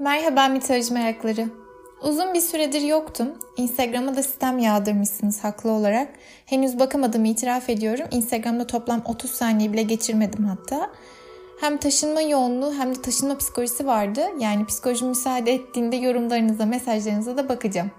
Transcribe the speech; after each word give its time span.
Merhaba 0.00 0.48
mitoloji 0.48 0.92
merakları. 0.92 1.48
Uzun 2.02 2.34
bir 2.34 2.40
süredir 2.40 2.80
yoktum. 2.80 3.28
Instagram'a 3.56 4.16
da 4.16 4.22
sistem 4.22 4.58
yağdırmışsınız 4.58 5.44
haklı 5.44 5.70
olarak. 5.70 6.08
Henüz 6.46 6.78
bakamadım 6.78 7.24
itiraf 7.24 7.70
ediyorum. 7.70 8.06
Instagram'da 8.10 8.66
toplam 8.66 9.02
30 9.04 9.30
saniye 9.30 9.72
bile 9.72 9.82
geçirmedim 9.82 10.44
hatta. 10.44 10.90
Hem 11.60 11.76
taşınma 11.76 12.20
yoğunluğu 12.20 12.74
hem 12.74 12.94
de 12.94 13.02
taşınma 13.02 13.38
psikolojisi 13.38 13.86
vardı. 13.86 14.20
Yani 14.38 14.66
psikoloji 14.66 15.04
müsaade 15.04 15.52
ettiğinde 15.52 15.96
yorumlarınıza, 15.96 16.66
mesajlarınıza 16.66 17.36
da 17.36 17.48
bakacağım. 17.48 17.90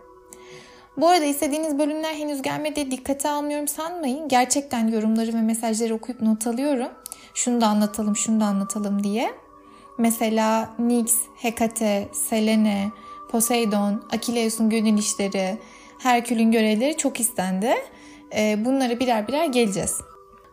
Bu 0.97 1.07
arada 1.07 1.25
istediğiniz 1.25 1.79
bölümler 1.79 2.13
henüz 2.13 2.41
gelmedi. 2.41 2.91
Dikkate 2.91 3.29
almıyorum 3.29 3.67
sanmayın. 3.67 4.27
Gerçekten 4.27 4.87
yorumları 4.87 5.33
ve 5.33 5.41
mesajları 5.41 5.95
okuyup 5.95 6.21
not 6.21 6.47
alıyorum. 6.47 6.89
Şunu 7.33 7.61
da 7.61 7.67
anlatalım, 7.67 8.15
şunu 8.15 8.41
da 8.41 8.45
anlatalım 8.45 9.03
diye. 9.03 9.31
Mesela 10.01 10.69
Nyx, 10.79 11.15
Hekate, 11.35 12.09
Selene, 12.13 12.91
Poseidon, 13.31 14.03
Akileus'un 14.11 14.69
gönül 14.69 14.97
işleri, 14.97 15.57
Herkül'ün 15.99 16.51
görevleri 16.51 16.97
çok 16.97 17.19
istendi. 17.19 17.75
Ee, 18.35 18.65
bunlara 18.65 18.99
birer 18.99 19.27
birer 19.27 19.45
geleceğiz. 19.45 19.97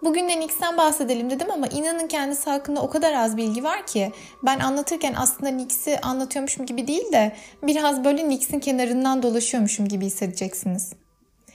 Bugün 0.02 0.28
de 0.28 0.40
Nyx'ten 0.40 0.76
bahsedelim 0.76 1.30
dedim 1.30 1.50
ama 1.50 1.66
inanın 1.66 2.08
kendisi 2.08 2.50
hakkında 2.50 2.82
o 2.82 2.90
kadar 2.90 3.12
az 3.12 3.36
bilgi 3.36 3.64
var 3.64 3.86
ki 3.86 4.12
ben 4.42 4.60
anlatırken 4.60 5.14
aslında 5.16 5.50
Nyx'i 5.50 6.00
anlatıyormuşum 6.00 6.66
gibi 6.66 6.86
değil 6.86 7.12
de 7.12 7.36
biraz 7.62 8.04
böyle 8.04 8.28
Nyx'in 8.28 8.60
kenarından 8.60 9.22
dolaşıyormuşum 9.22 9.88
gibi 9.88 10.06
hissedeceksiniz. 10.06 10.92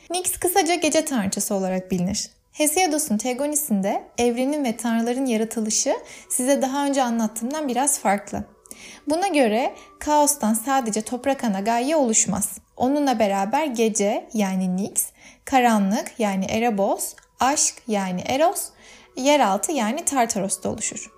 Nyx 0.10 0.38
kısaca 0.38 0.76
gece 0.76 1.06
tanrıçası 1.06 1.56
olarak 1.56 1.92
bilinir. 1.92 2.30
Hesiodos'un 2.54 3.18
Tegonis'inde 3.18 4.04
evrenin 4.18 4.64
ve 4.64 4.78
tanrıların 4.78 5.26
yaratılışı 5.26 5.96
size 6.30 6.62
daha 6.62 6.86
önce 6.86 7.04
anlattığımdan 7.04 7.68
biraz 7.68 8.00
farklı. 8.00 8.44
Buna 9.08 9.28
göre 9.28 9.74
kaostan 10.00 10.54
sadece 10.54 11.02
toprak 11.02 11.44
ana 11.44 11.60
gaye 11.60 11.96
oluşmaz. 11.96 12.58
Onunla 12.78 13.20
beraber 13.20 13.66
gece 13.66 14.30
yani 14.34 14.76
Nyx, 14.78 15.06
karanlık 15.46 16.12
yani 16.20 16.46
Erebos, 16.46 17.14
aşk 17.40 17.76
yani 17.88 18.22
Eros, 18.22 18.70
yeraltı 19.16 19.72
yani 19.72 20.06
Tartaros 20.06 20.64
da 20.64 20.70
oluşur. 20.70 21.12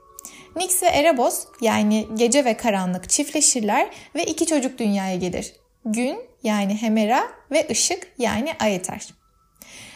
Nyx 0.55 0.83
ve 0.83 0.87
Erebos 0.87 1.45
yani 1.61 2.07
gece 2.15 2.45
ve 2.45 2.57
karanlık 2.57 3.09
çiftleşirler 3.09 3.89
ve 4.15 4.23
iki 4.23 4.45
çocuk 4.45 4.79
dünyaya 4.79 5.15
gelir. 5.15 5.53
Gün 5.85 6.19
yani 6.43 6.81
Hemera 6.81 7.23
ve 7.51 7.67
ışık 7.71 8.07
yani 8.17 8.53
Aeter. 8.59 9.24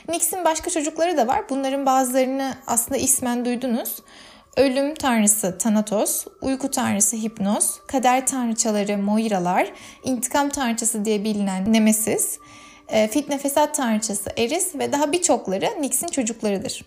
Nyx'in 0.09 0.45
başka 0.45 0.69
çocukları 0.69 1.17
da 1.17 1.27
var. 1.27 1.49
Bunların 1.49 1.85
bazılarını 1.85 2.53
aslında 2.67 2.97
ismen 2.97 3.45
duydunuz. 3.45 3.95
Ölüm 4.57 4.95
tanrısı 4.95 5.57
Thanatos, 5.57 6.25
uyku 6.41 6.71
tanrısı 6.71 7.15
Hipnos, 7.15 7.79
kader 7.87 8.27
tanrıçaları 8.27 8.97
Moiralar, 8.97 9.71
intikam 10.03 10.49
tanrıçası 10.49 11.05
diye 11.05 11.23
bilinen 11.23 11.73
Nemesis, 11.73 12.39
e, 12.87 13.07
fitne 13.07 13.37
fesat 13.37 13.75
tanrıçası 13.75 14.29
Eris 14.37 14.75
ve 14.75 14.91
daha 14.91 15.11
birçokları 15.11 15.81
Nyx'in 15.81 16.07
çocuklarıdır. 16.07 16.85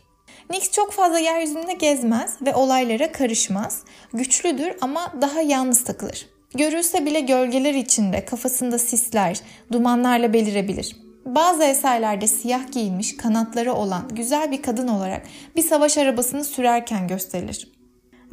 Nyx 0.51 0.71
çok 0.71 0.93
fazla 0.93 1.19
yeryüzünde 1.19 1.73
gezmez 1.73 2.37
ve 2.43 2.55
olaylara 2.55 3.13
karışmaz. 3.13 3.83
Güçlüdür 4.13 4.73
ama 4.81 5.13
daha 5.21 5.41
yalnız 5.41 5.85
takılır. 5.85 6.27
Görülse 6.55 7.07
bile 7.07 7.21
gölgeler 7.21 7.75
içinde 7.75 8.25
kafasında 8.25 8.79
sisler, 8.79 9.41
dumanlarla 9.73 10.33
belirebilir. 10.33 10.97
Bazı 11.35 11.65
eserlerde 11.65 12.27
siyah 12.27 12.73
giyinmiş, 12.73 13.17
kanatları 13.17 13.73
olan 13.73 14.09
güzel 14.09 14.51
bir 14.51 14.63
kadın 14.63 14.89
olarak 14.89 15.23
bir 15.57 15.63
savaş 15.63 15.99
arabasını 15.99 16.45
sürerken 16.45 17.09
gösterilir. 17.09 17.73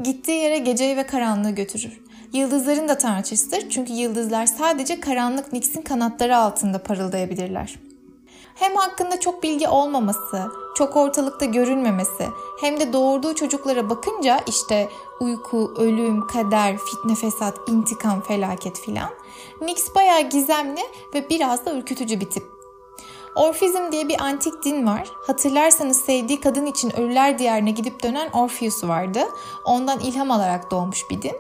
Gittiği 0.03 0.42
yere 0.42 0.58
geceyi 0.58 0.97
ve 0.97 1.03
karanlığı 1.03 1.52
götürür. 1.52 2.02
Yıldızların 2.33 2.88
da 2.88 2.97
tanrıçasıdır 2.97 3.70
çünkü 3.70 3.94
yıldızlar 3.94 4.45
sadece 4.45 5.00
karanlık 5.00 5.53
Nix'in 5.53 5.81
kanatları 5.81 6.38
altında 6.38 6.83
parıldayabilirler. 6.83 7.80
Hem 8.55 8.75
hakkında 8.75 9.20
çok 9.20 9.44
bilgi 9.44 9.67
olmaması, 9.67 10.52
çok 10.76 10.95
ortalıkta 10.95 11.45
görünmemesi, 11.45 12.27
hem 12.61 12.80
de 12.80 12.93
doğurduğu 12.93 13.36
çocuklara 13.36 13.89
bakınca 13.89 14.39
işte 14.48 14.89
uyku, 15.20 15.73
ölüm, 15.77 16.27
kader, 16.27 16.77
fitne 16.77 17.15
fesat, 17.15 17.58
intikam, 17.70 18.21
felaket 18.21 18.80
filan. 18.80 19.09
Nix 19.61 19.95
bayağı 19.95 20.21
gizemli 20.21 20.82
ve 21.14 21.30
biraz 21.30 21.65
da 21.65 21.73
ürkütücü 21.73 22.20
bir 22.20 22.30
tip. 22.30 22.58
Orfizm 23.39 23.92
diye 23.92 24.08
bir 24.08 24.22
antik 24.22 24.64
din 24.64 24.88
var. 24.88 25.08
Hatırlarsanız 25.27 26.02
sevdiği 26.02 26.42
kadın 26.42 26.66
için 26.66 26.95
ölüler 27.00 27.39
diyarına 27.39 27.70
gidip 27.70 28.04
dönen 28.04 28.30
Orpheus 28.30 28.83
vardı. 28.83 29.20
Ondan 29.66 30.00
ilham 30.00 30.32
alarak 30.32 30.72
doğmuş 30.72 31.00
bir 31.10 31.22
din. 31.22 31.36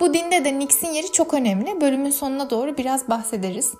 Bu 0.00 0.14
dinde 0.14 0.44
de 0.44 0.58
Nix'in 0.58 0.88
yeri 0.88 1.12
çok 1.12 1.34
önemli. 1.34 1.80
Bölümün 1.80 2.10
sonuna 2.10 2.50
doğru 2.50 2.76
biraz 2.76 3.08
bahsederiz. 3.08 3.72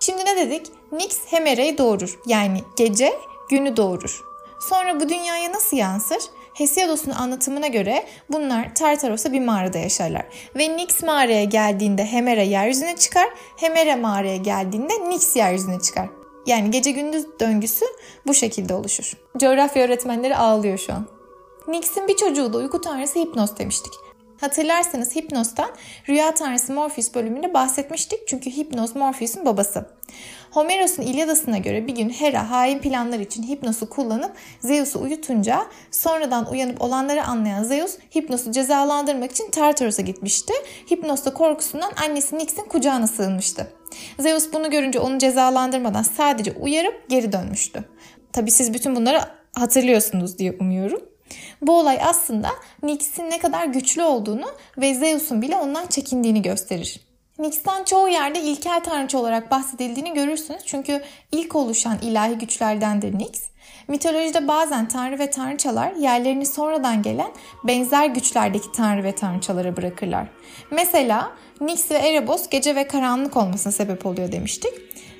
Şimdi 0.00 0.24
ne 0.24 0.36
dedik? 0.36 0.66
Nix 0.92 1.20
Hemera'yı 1.26 1.78
doğurur. 1.78 2.18
Yani 2.26 2.64
gece 2.76 3.18
günü 3.50 3.76
doğurur. 3.76 4.24
Sonra 4.60 5.00
bu 5.00 5.08
dünyaya 5.08 5.52
nasıl 5.52 5.76
yansır? 5.76 6.22
Hesiodos'un 6.54 7.10
anlatımına 7.10 7.66
göre 7.66 8.06
bunlar 8.30 8.74
Tartaros'a 8.74 9.32
bir 9.32 9.40
mağarada 9.40 9.78
yaşarlar. 9.78 10.26
Ve 10.56 10.76
Nix 10.76 11.02
mağaraya 11.02 11.44
geldiğinde 11.44 12.04
Hemera 12.04 12.42
yeryüzüne 12.42 12.96
çıkar, 12.96 13.28
Hemera 13.56 13.96
mağaraya 13.96 14.36
geldiğinde 14.36 15.08
Nix 15.08 15.36
yeryüzüne 15.36 15.80
çıkar. 15.80 16.17
Yani 16.48 16.70
gece 16.70 16.90
gündüz 16.90 17.26
döngüsü 17.40 17.84
bu 18.26 18.34
şekilde 18.34 18.74
oluşur. 18.74 19.12
Coğrafya 19.38 19.84
öğretmenleri 19.84 20.36
ağlıyor 20.36 20.78
şu 20.78 20.92
an. 20.92 21.06
Nix'in 21.68 22.08
bir 22.08 22.16
çocuğu 22.16 22.52
da 22.52 22.58
uyku 22.58 22.80
tanrısı 22.80 23.18
Hipnos 23.18 23.56
demiştik. 23.58 23.92
Hatırlarsanız 24.40 25.16
Hipnos'tan 25.16 25.70
Rüya 26.08 26.34
Tanrısı 26.34 26.72
Morpheus 26.72 27.14
bölümünde 27.14 27.54
bahsetmiştik 27.54 28.28
çünkü 28.28 28.50
Hipnos 28.50 28.94
Morpheus'un 28.94 29.46
babası. 29.46 29.86
Homeros'un 30.50 31.02
İlyadası'na 31.02 31.58
göre 31.58 31.86
bir 31.86 31.94
gün 31.94 32.10
Hera 32.10 32.50
hain 32.50 32.78
planlar 32.78 33.18
için 33.18 33.42
Hipnos'u 33.42 33.88
kullanıp 33.88 34.32
Zeus'u 34.60 35.00
uyutunca 35.00 35.66
sonradan 35.90 36.50
uyanıp 36.50 36.82
olanları 36.82 37.24
anlayan 37.24 37.62
Zeus 37.62 37.98
Hipnos'u 38.16 38.52
cezalandırmak 38.52 39.30
için 39.30 39.50
Tartaros'a 39.50 40.02
gitmişti. 40.02 40.52
Hipnos 40.90 41.24
da 41.24 41.34
korkusundan 41.34 41.92
annesi 42.04 42.38
Nix'in 42.38 42.64
kucağına 42.64 43.06
sığınmıştı. 43.06 43.77
Zeus 44.18 44.52
bunu 44.52 44.70
görünce 44.70 45.00
onu 45.00 45.18
cezalandırmadan 45.18 46.02
sadece 46.02 46.52
uyarıp 46.52 47.10
geri 47.10 47.32
dönmüştü. 47.32 47.84
Tabi 48.32 48.50
siz 48.50 48.74
bütün 48.74 48.96
bunları 48.96 49.20
hatırlıyorsunuz 49.54 50.38
diye 50.38 50.56
umuyorum. 50.60 51.00
Bu 51.62 51.78
olay 51.78 51.98
aslında 52.02 52.48
Nyx'in 52.82 53.30
ne 53.30 53.38
kadar 53.38 53.66
güçlü 53.66 54.02
olduğunu 54.02 54.46
ve 54.78 54.94
Zeus'un 54.94 55.42
bile 55.42 55.56
ondan 55.56 55.86
çekindiğini 55.86 56.42
gösterir. 56.42 57.00
Nyx'ten 57.38 57.84
çoğu 57.84 58.08
yerde 58.08 58.40
ilkel 58.40 58.84
tanrıça 58.84 59.18
olarak 59.18 59.50
bahsedildiğini 59.50 60.14
görürsünüz. 60.14 60.62
Çünkü 60.66 61.02
ilk 61.32 61.56
oluşan 61.56 61.98
ilahi 62.02 62.34
güçlerdendir 62.34 63.18
Nyx. 63.18 63.42
Mitolojide 63.88 64.48
bazen 64.48 64.88
tanrı 64.88 65.18
ve 65.18 65.30
tanrıçalar 65.30 65.92
yerlerini 65.92 66.46
sonradan 66.46 67.02
gelen 67.02 67.30
benzer 67.64 68.06
güçlerdeki 68.06 68.72
tanrı 68.72 69.04
ve 69.04 69.14
tanrıçalara 69.14 69.76
bırakırlar. 69.76 70.26
Mesela 70.70 71.32
Nyx 71.60 71.90
ve 71.90 71.94
Erebos 71.94 72.48
gece 72.48 72.76
ve 72.76 72.88
karanlık 72.88 73.36
olmasına 73.36 73.72
sebep 73.72 74.06
oluyor 74.06 74.32
demiştik. 74.32 74.72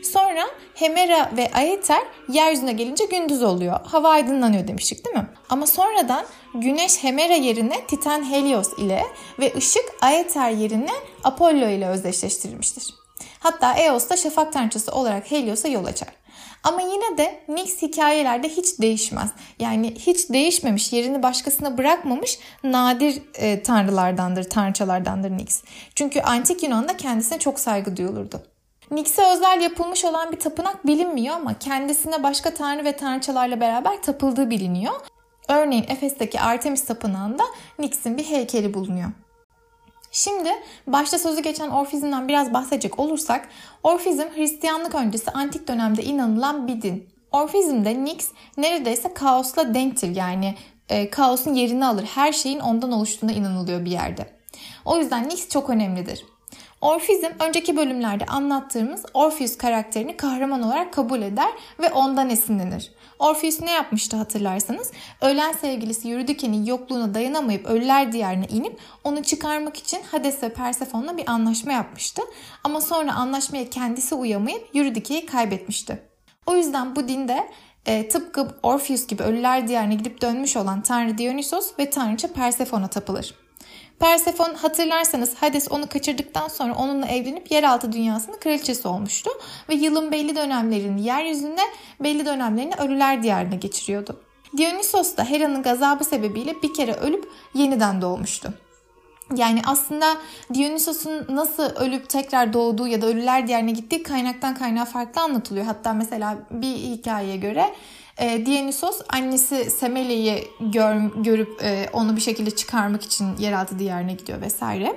Sonra 0.05 0.47
Hemera 0.75 1.31
ve 1.37 1.51
Aether 1.55 2.03
yeryüzüne 2.29 2.73
gelince 2.73 3.05
gündüz 3.05 3.43
oluyor. 3.43 3.81
Hava 3.85 4.09
aydınlanıyor 4.09 4.69
demiştik 4.69 5.05
değil 5.07 5.17
mi? 5.17 5.29
Ama 5.49 5.67
sonradan 5.67 6.25
Güneş 6.55 7.03
Hemera 7.03 7.35
yerine 7.35 7.87
Titan 7.87 8.31
Helios 8.31 8.73
ile 8.79 9.03
ve 9.39 9.53
ışık 9.57 9.85
Aether 10.01 10.51
yerine 10.51 10.93
Apollo 11.25 11.69
ile 11.69 11.89
özdeşleştirilmiştir. 11.89 12.95
Hatta 13.41 13.75
Eos 13.75 14.09
da 14.09 14.17
şafak 14.17 14.53
tanrıçası 14.53 14.93
olarak 14.93 15.31
Helios'a 15.31 15.69
yol 15.69 15.85
açar. 15.85 16.18
Ama 16.65 16.81
yine 16.81 17.19
de 17.19 17.41
Nyx 17.49 17.83
hikayelerde 17.83 18.49
hiç 18.49 18.81
değişmez. 18.81 19.31
Yani 19.61 19.95
hiç 19.95 20.31
değişmemiş, 20.31 20.93
yerini 20.93 21.23
başkasına 21.23 21.79
bırakmamış 21.79 22.39
nadir 22.65 23.23
e, 23.35 23.63
tanrılardandır, 23.63 24.51
tanrıçalardandır 24.51 25.31
Nyx. 25.31 25.63
Çünkü 25.95 26.21
antik 26.21 26.63
Yunan'da 26.63 26.97
kendisine 26.97 27.39
çok 27.39 27.61
saygı 27.61 27.97
duyulurdu. 27.97 28.43
Nyx'e 28.91 29.33
özel 29.33 29.61
yapılmış 29.61 30.05
olan 30.05 30.33
bir 30.33 30.39
tapınak 30.41 30.87
bilinmiyor 30.87 31.37
ama 31.37 31.59
kendisine 31.59 32.23
başka 32.23 32.55
tanrı 32.55 32.85
ve 32.85 32.97
tanrıçalarla 32.97 33.61
beraber 33.61 34.03
tapıldığı 34.03 34.51
biliniyor. 34.51 34.95
Örneğin 35.49 35.85
Efes'teki 35.89 36.41
Artemis 36.41 36.85
Tapınağı'nda 36.85 37.45
Nyx'in 37.79 38.17
bir 38.17 38.25
heykeli 38.25 38.75
bulunuyor. 38.75 39.09
Şimdi 40.19 40.51
başta 40.87 41.19
sözü 41.19 41.43
geçen 41.43 41.69
Orfizm'den 41.69 42.29
biraz 42.29 42.53
bahsedecek 42.53 42.99
olursak, 42.99 43.49
Orfizm 43.83 44.23
Hristiyanlık 44.35 44.95
öncesi 44.95 45.31
antik 45.31 45.69
dönemde 45.69 46.03
inanılan 46.03 46.69
bir 46.69 46.83
din. 46.83 47.09
Orfizm'de 47.33 48.05
Nyx 48.05 48.29
neredeyse 48.57 49.15
kaosla 49.15 49.75
denktir 49.75 50.17
yani 50.17 50.55
e, 50.89 51.11
kaosun 51.11 51.55
yerini 51.55 51.87
alır. 51.87 52.05
Her 52.15 52.33
şeyin 52.33 52.61
ondan 52.61 52.93
oluştuğuna 52.93 53.33
inanılıyor 53.33 53.85
bir 53.85 53.91
yerde. 53.91 54.27
O 54.85 54.99
yüzden 54.99 55.29
Nyx 55.29 55.49
çok 55.49 55.71
önemlidir. 55.71 56.25
Orfizm 56.81 57.27
önceki 57.41 57.77
bölümlerde 57.77 58.27
anlattığımız 58.27 59.05
Orpheus 59.15 59.59
karakterini 59.59 60.17
kahraman 60.17 60.63
olarak 60.63 60.93
kabul 60.93 61.23
eder 61.23 61.51
ve 61.81 61.93
ondan 61.93 62.31
esinlenir. 62.31 62.93
Orpheus 63.19 63.61
ne 63.61 63.71
yapmıştı 63.71 64.17
hatırlarsanız? 64.17 64.93
Ölen 65.21 65.53
sevgilisi 65.53 66.11
Eurydice'nin 66.11 66.67
yokluğuna 66.67 67.15
dayanamayıp 67.15 67.67
ölüler 67.67 68.13
diyarına 68.13 68.45
inip 68.45 68.79
onu 69.05 69.23
çıkarmak 69.23 69.77
için 69.77 70.03
Hades 70.11 70.43
ve 70.43 70.53
Persephone'la 70.53 71.17
bir 71.17 71.31
anlaşma 71.31 71.73
yapmıştı. 71.73 72.23
Ama 72.65 72.81
sonra 72.81 73.13
anlaşmaya 73.13 73.71
kendisi 73.71 74.15
uyamayıp 74.15 74.77
Eurydice'yi 74.77 75.27
kaybetmişti. 75.27 76.03
O 76.47 76.57
yüzden 76.57 76.97
bu 76.97 77.09
dinde 77.09 77.49
e, 77.87 78.09
tıpkı 78.09 78.49
Orpheus 78.63 79.07
gibi 79.07 79.23
ölüler 79.23 79.69
diyarına 79.69 79.95
gidip 79.95 80.23
dönmüş 80.23 80.57
olan 80.57 80.83
Tanrı 80.83 81.19
Dionysos 81.19 81.79
ve 81.79 81.91
Tanrıça 81.91 82.29
Persephone'a 82.29 82.89
tapılır. 82.89 83.48
Persefon 84.01 84.55
hatırlarsanız 84.55 85.35
Hades 85.35 85.71
onu 85.71 85.89
kaçırdıktan 85.89 86.49
sonra 86.49 86.75
onunla 86.75 87.07
evlenip 87.07 87.51
yeraltı 87.51 87.93
dünyasının 87.93 88.39
kraliçesi 88.39 88.89
olmuştu. 88.89 89.31
Ve 89.69 89.75
yılın 89.75 90.13
belli 90.13 90.37
dönemlerini 90.37 91.07
yeryüzünde 91.07 91.61
belli 92.01 92.27
dönemlerini 92.27 92.75
ölüler 92.75 93.23
diyarına 93.23 93.55
geçiriyordu. 93.55 94.21
Dionysos 94.57 95.17
da 95.17 95.25
Hera'nın 95.25 95.63
gazabı 95.63 96.05
sebebiyle 96.05 96.63
bir 96.63 96.75
kere 96.75 96.95
ölüp 96.95 97.29
yeniden 97.55 98.03
doğmuştu. 98.03 98.55
Yani 99.37 99.63
aslında 99.67 100.17
Dionysos'un 100.55 101.27
nasıl 101.29 101.63
ölüp 101.63 102.09
tekrar 102.09 102.53
doğduğu 102.53 102.87
ya 102.87 103.03
da 103.03 103.07
ölüler 103.07 103.49
diyarına 103.49 103.71
gittiği 103.71 104.03
kaynaktan 104.03 104.55
kaynağa 104.55 104.85
farklı 104.85 105.21
anlatılıyor. 105.21 105.67
Hatta 105.67 105.93
mesela 105.93 106.39
bir 106.51 106.75
hikayeye 106.77 107.37
göre 107.37 107.75
e, 108.19 108.47
Dionysos 108.47 109.01
annesi 109.09 109.71
Semele'yi 109.71 110.49
gör, 110.61 110.95
görüp 111.17 111.63
e, 111.63 111.89
onu 111.93 112.17
bir 112.17 112.21
şekilde 112.21 112.51
çıkarmak 112.51 113.05
için 113.05 113.37
yeraltı 113.37 113.79
diyarına 113.79 114.13
gidiyor 114.13 114.41
vesaire. 114.41 114.97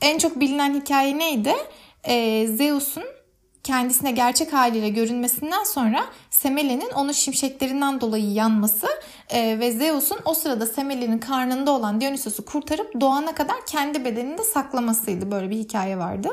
En 0.00 0.18
çok 0.18 0.40
bilinen 0.40 0.80
hikaye 0.80 1.18
neydi? 1.18 1.54
E, 2.04 2.46
Zeus'un 2.46 3.04
kendisine 3.64 4.10
gerçek 4.10 4.52
haliyle 4.52 4.88
görünmesinden 4.88 5.64
sonra 5.64 6.04
Semele'nin 6.30 6.90
onun 6.90 7.12
şimşeklerinden 7.12 8.00
dolayı 8.00 8.32
yanması 8.32 8.88
e, 9.28 9.58
ve 9.60 9.72
Zeus'un 9.72 10.18
o 10.24 10.34
sırada 10.34 10.66
Semele'nin 10.66 11.18
karnında 11.18 11.70
olan 11.70 12.00
Dionysos'u 12.00 12.44
kurtarıp 12.44 13.00
doğana 13.00 13.34
kadar 13.34 13.66
kendi 13.66 14.04
bedeninde 14.04 14.44
saklamasıydı. 14.44 15.30
Böyle 15.30 15.50
bir 15.50 15.56
hikaye 15.56 15.98
vardı. 15.98 16.28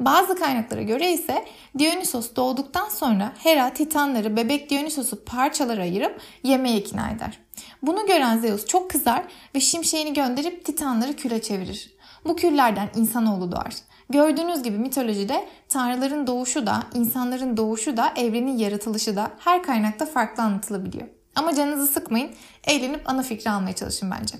Bazı 0.00 0.36
kaynaklara 0.36 0.82
göre 0.82 1.12
ise 1.12 1.44
Dionysos 1.78 2.36
doğduktan 2.36 2.88
sonra 2.88 3.32
Hera 3.38 3.74
Titanları 3.74 4.36
bebek 4.36 4.70
Dionysos'u 4.70 5.24
parçalara 5.24 5.82
ayırıp 5.82 6.20
yemeğe 6.42 6.76
ikna 6.76 7.10
eder. 7.10 7.38
Bunu 7.82 8.06
gören 8.06 8.38
Zeus 8.38 8.66
çok 8.66 8.90
kızar 8.90 9.22
ve 9.54 9.60
şimşeğini 9.60 10.14
gönderip 10.14 10.64
Titanları 10.64 11.16
küle 11.16 11.42
çevirir. 11.42 11.96
Bu 12.24 12.36
küllerden 12.36 12.90
insanoğlu 12.94 13.52
doğar. 13.52 13.74
Gördüğünüz 14.10 14.62
gibi 14.62 14.78
mitolojide 14.78 15.48
tanrıların 15.68 16.26
doğuşu 16.26 16.66
da, 16.66 16.82
insanların 16.94 17.56
doğuşu 17.56 17.96
da, 17.96 18.12
evrenin 18.16 18.56
yaratılışı 18.58 19.16
da 19.16 19.30
her 19.38 19.62
kaynakta 19.62 20.06
farklı 20.06 20.42
anlatılabiliyor. 20.42 21.08
Ama 21.34 21.54
canınızı 21.54 21.92
sıkmayın, 21.92 22.30
eğlenip 22.66 23.02
ana 23.04 23.22
fikri 23.22 23.50
almaya 23.50 23.74
çalışın 23.74 24.10
bence. 24.10 24.34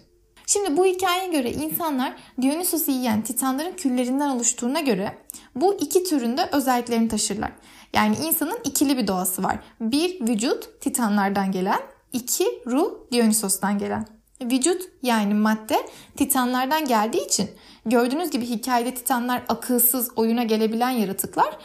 Şimdi 0.47 0.77
bu 0.77 0.87
hikayeye 0.87 1.29
göre 1.33 1.53
insanlar 1.53 2.13
Dionysos'u 2.43 2.91
yiyen 2.91 3.23
titanların 3.23 3.73
küllerinden 3.73 4.29
oluştuğuna 4.29 4.81
göre 4.81 5.19
bu 5.55 5.75
iki 5.75 6.05
türün 6.05 6.37
de 6.37 6.49
özelliklerini 6.53 7.09
taşırlar. 7.09 7.53
Yani 7.93 8.17
insanın 8.17 8.59
ikili 8.65 8.99
bir 8.99 9.07
doğası 9.07 9.43
var. 9.43 9.59
Bir 9.81 10.29
vücut 10.29 10.81
titanlardan 10.81 11.53
gelen, 11.53 11.81
iki 12.13 12.45
ruh 12.67 12.93
Dionysos'tan 13.13 13.79
gelen. 13.79 14.16
Vücut 14.43 14.83
yani 15.03 15.35
madde 15.35 15.87
titanlardan 16.17 16.85
geldiği 16.85 17.27
için 17.27 17.51
gördüğünüz 17.87 18.31
gibi 18.31 18.47
hikayede 18.47 18.95
titanlar 18.95 19.43
akılsız 19.49 20.11
oyuna 20.17 20.45
gelebilen 20.45 20.91
yaratıklar. 20.91 21.59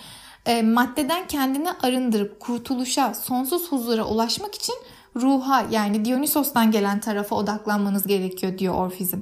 E, 0.45 0.61
maddeden 0.61 1.27
kendini 1.27 1.71
arındırıp 1.71 2.39
kurtuluşa, 2.39 3.13
sonsuz 3.13 3.71
huzura 3.71 4.05
ulaşmak 4.05 4.55
için 4.55 4.75
ruha 5.15 5.65
yani 5.71 6.05
Dionysos'tan 6.05 6.71
gelen 6.71 6.99
tarafa 6.99 7.35
odaklanmanız 7.35 8.07
gerekiyor 8.07 8.57
diyor 8.57 8.73
Orfizm. 8.73 9.19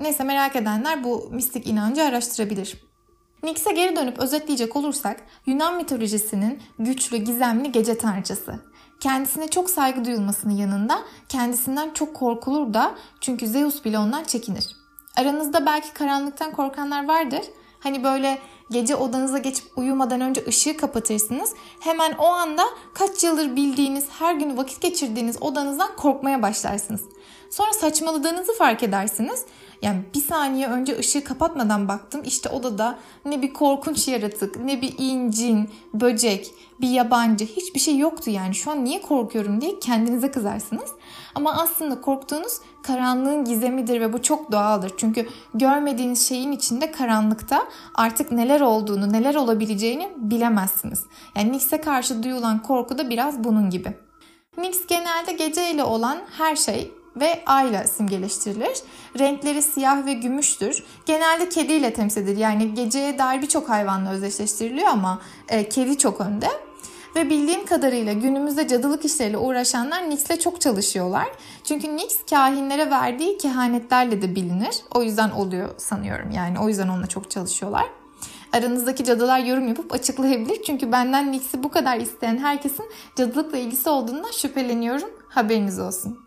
Neyse 0.00 0.24
merak 0.24 0.56
edenler 0.56 1.04
bu 1.04 1.28
mistik 1.32 1.66
inancı 1.66 2.02
araştırabilir. 2.02 2.80
Nix'e 3.42 3.72
geri 3.72 3.96
dönüp 3.96 4.18
özetleyecek 4.18 4.76
olursak 4.76 5.20
Yunan 5.46 5.76
mitolojisinin 5.76 6.62
güçlü, 6.78 7.16
gizemli 7.16 7.72
gece 7.72 7.98
tanrıçası. 7.98 8.60
Kendisine 9.00 9.48
çok 9.48 9.70
saygı 9.70 10.04
duyulmasının 10.04 10.56
yanında 10.56 10.98
kendisinden 11.28 11.90
çok 11.90 12.14
korkulur 12.14 12.74
da 12.74 12.94
çünkü 13.20 13.46
Zeus 13.46 13.84
bile 13.84 13.98
ondan 13.98 14.24
çekinir. 14.24 14.66
Aranızda 15.16 15.66
belki 15.66 15.92
karanlıktan 15.92 16.52
korkanlar 16.52 17.08
vardır. 17.08 17.42
Hani 17.80 18.04
böyle 18.04 18.38
gece 18.70 18.96
odanıza 18.96 19.38
geçip 19.38 19.78
uyumadan 19.78 20.20
önce 20.20 20.44
ışığı 20.46 20.76
kapatırsınız. 20.76 21.54
Hemen 21.80 22.12
o 22.12 22.26
anda 22.26 22.62
kaç 22.94 23.24
yıldır 23.24 23.56
bildiğiniz, 23.56 24.06
her 24.18 24.34
gün 24.34 24.56
vakit 24.56 24.80
geçirdiğiniz 24.80 25.42
odanızdan 25.42 25.96
korkmaya 25.96 26.42
başlarsınız. 26.42 27.00
Sonra 27.50 27.72
saçmaladığınızı 27.72 28.52
fark 28.52 28.82
edersiniz. 28.82 29.44
Yani 29.82 30.02
bir 30.14 30.20
saniye 30.20 30.68
önce 30.68 30.98
ışığı 30.98 31.24
kapatmadan 31.24 31.88
baktım. 31.88 32.22
İşte 32.24 32.48
odada 32.48 32.98
ne 33.24 33.42
bir 33.42 33.52
korkunç 33.52 34.08
yaratık, 34.08 34.64
ne 34.64 34.80
bir 34.80 34.94
incin, 34.98 35.70
böcek, 35.94 36.50
bir 36.80 36.90
yabancı 36.90 37.44
hiçbir 37.44 37.80
şey 37.80 37.98
yoktu 37.98 38.30
yani. 38.30 38.54
Şu 38.54 38.70
an 38.70 38.84
niye 38.84 39.02
korkuyorum 39.02 39.60
diye 39.60 39.78
kendinize 39.78 40.30
kızarsınız. 40.30 40.90
Ama 41.34 41.52
aslında 41.52 42.00
korktuğunuz 42.00 42.60
karanlığın 42.82 43.44
gizemidir 43.44 44.00
ve 44.00 44.12
bu 44.12 44.22
çok 44.22 44.52
doğaldır. 44.52 44.92
Çünkü 44.96 45.28
görmediğiniz 45.54 46.28
şeyin 46.28 46.52
içinde 46.52 46.90
karanlıkta 46.90 47.62
artık 47.94 48.32
neler 48.32 48.60
olduğunu, 48.60 49.12
neler 49.12 49.34
olabileceğini 49.34 50.08
bilemezsiniz. 50.16 51.04
Yani 51.36 51.52
Nix'e 51.52 51.80
karşı 51.80 52.22
duyulan 52.22 52.62
korku 52.62 52.98
da 52.98 53.10
biraz 53.10 53.44
bunun 53.44 53.70
gibi. 53.70 53.96
Nix 54.58 54.86
genelde 54.86 55.32
geceyle 55.32 55.84
olan 55.84 56.18
her 56.38 56.56
şey 56.56 56.92
ve 57.16 57.42
ayla 57.46 57.84
simgeleştirilir. 57.84 58.78
Renkleri 59.18 59.62
siyah 59.62 60.06
ve 60.06 60.12
gümüştür. 60.12 60.84
Genelde 61.06 61.48
kediyle 61.48 61.92
temsil 61.92 62.22
edilir. 62.22 62.36
Yani 62.36 62.74
geceye 62.74 63.18
dair 63.18 63.42
birçok 63.42 63.68
hayvanla 63.68 64.10
özdeşleştiriliyor 64.10 64.88
ama 64.88 65.20
e, 65.48 65.68
kedi 65.68 65.98
çok 65.98 66.20
önde. 66.20 66.48
Ve 67.16 67.30
bildiğim 67.30 67.66
kadarıyla 67.66 68.12
günümüzde 68.12 68.68
cadılık 68.68 69.04
işleriyle 69.04 69.38
uğraşanlar 69.38 70.10
Nix'le 70.10 70.40
çok 70.40 70.60
çalışıyorlar. 70.60 71.26
Çünkü 71.64 71.96
Nix 71.96 72.18
kahinlere 72.30 72.90
verdiği 72.90 73.38
kehanetlerle 73.38 74.22
de 74.22 74.34
bilinir. 74.34 74.76
O 74.94 75.02
yüzden 75.02 75.30
oluyor 75.30 75.68
sanıyorum. 75.78 76.30
Yani 76.30 76.58
o 76.60 76.68
yüzden 76.68 76.88
onunla 76.88 77.06
çok 77.06 77.30
çalışıyorlar. 77.30 77.84
Aranızdaki 78.52 79.04
cadılar 79.04 79.38
yorum 79.38 79.68
yapıp 79.68 79.92
açıklayabilir. 79.92 80.62
Çünkü 80.62 80.92
benden 80.92 81.32
Nix'i 81.32 81.62
bu 81.62 81.68
kadar 81.68 81.96
isteyen 81.96 82.38
herkesin 82.38 82.84
cadılıkla 83.16 83.58
ilgisi 83.58 83.88
olduğundan 83.88 84.30
şüpheleniyorum. 84.30 85.10
Haberiniz 85.28 85.78
olsun. 85.78 86.25